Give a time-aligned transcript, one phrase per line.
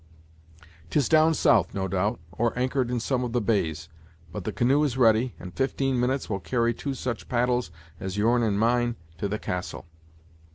[0.89, 3.87] "'Tis down south, no doubt, or anchored in some of the bays.
[4.31, 8.41] But the canoe is ready, and fifteen minutes will carry two such paddles as your'n
[8.41, 9.85] and mine to the castle."